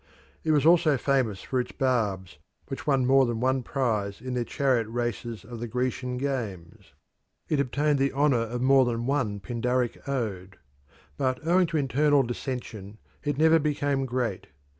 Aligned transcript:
It 0.43 0.49
was 0.51 0.65
also 0.65 0.97
famous 0.97 1.43
for 1.43 1.59
its 1.59 1.73
barbs, 1.73 2.39
which 2.69 2.87
won 2.87 3.05
more 3.05 3.27
than 3.27 3.39
one 3.39 3.61
prize 3.61 4.19
in 4.19 4.33
the 4.33 4.43
chariot 4.43 4.87
races 4.87 5.45
of 5.45 5.59
the 5.59 5.67
Grecian 5.67 6.17
games. 6.17 6.93
It 7.47 7.59
obtained 7.59 7.99
the 7.99 8.11
honour 8.11 8.39
of 8.49 8.63
more 8.63 8.83
than 8.83 9.05
one 9.05 9.39
Pindaric 9.39 10.09
ode. 10.09 10.57
But 11.17 11.45
owing 11.45 11.67
to 11.67 11.77
internal 11.77 12.23
dissension 12.23 12.97
it 13.23 13.37
never 13.37 13.59
became 13.59 14.05
great. 14.07 14.47